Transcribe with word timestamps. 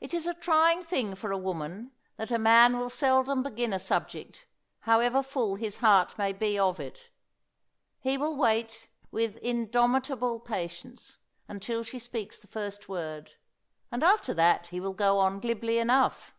It 0.00 0.14
is 0.14 0.28
a 0.28 0.34
trying 0.34 0.84
thing 0.84 1.16
for 1.16 1.32
a 1.32 1.36
woman 1.36 1.90
that 2.18 2.30
a 2.30 2.38
man 2.38 2.78
will 2.78 2.88
seldom 2.88 3.42
begin 3.42 3.72
a 3.72 3.80
subject, 3.80 4.46
however 4.82 5.24
full 5.24 5.56
his 5.56 5.78
heart 5.78 6.16
may 6.18 6.32
be 6.32 6.56
of 6.56 6.78
it. 6.78 7.10
He 7.98 8.16
will 8.16 8.36
wait, 8.36 8.90
with 9.10 9.38
indomitable 9.38 10.38
patience, 10.38 11.18
until 11.48 11.82
she 11.82 11.98
speaks 11.98 12.38
the 12.38 12.46
first 12.46 12.88
word, 12.88 13.32
and 13.90 14.04
after 14.04 14.32
that 14.34 14.68
he 14.68 14.78
will 14.78 14.94
go 14.94 15.18
on 15.18 15.40
glibly 15.40 15.78
enough. 15.78 16.32